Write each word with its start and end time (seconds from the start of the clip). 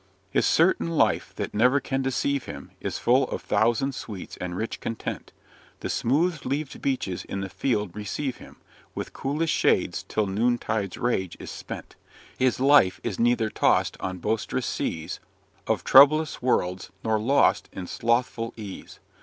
"'His 0.31 0.47
certain 0.47 0.89
life, 0.89 1.31
that 1.35 1.53
never 1.53 1.79
can 1.79 2.01
deceive 2.01 2.45
him, 2.45 2.71
Is 2.79 2.97
full 2.97 3.25
of 3.29 3.43
thousand 3.43 3.93
sweets 3.93 4.35
and 4.37 4.55
rich 4.57 4.79
content; 4.79 5.31
The 5.81 5.91
smooth 5.91 6.43
leaved 6.43 6.81
beeches 6.81 7.23
in 7.25 7.41
the 7.41 7.49
field 7.49 7.95
receive 7.95 8.37
him 8.37 8.55
With 8.95 9.13
coolest 9.13 9.53
shades 9.53 10.01
till 10.07 10.25
noon 10.25 10.57
tide's 10.57 10.97
rage 10.97 11.37
is 11.39 11.51
spent; 11.51 11.95
His 12.35 12.59
life 12.59 12.99
is 13.03 13.19
neither 13.19 13.51
tost 13.51 13.95
on 13.99 14.17
boisterous 14.17 14.65
seas 14.65 15.19
Of 15.67 15.83
troublous 15.83 16.41
worlds, 16.41 16.89
nor 17.03 17.19
lost 17.19 17.69
in 17.71 17.85
slothful 17.85 18.55
ease. 18.57 18.99